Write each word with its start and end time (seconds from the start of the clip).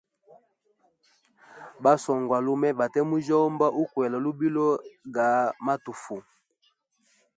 Ba 1.83 1.91
swongwalume 2.01 2.69
bate 2.79 3.01
mujyomba 3.09 3.65
ukwela 3.83 4.17
lubilo 4.25 4.65
ga 5.15 5.29
matufu. 5.65 6.17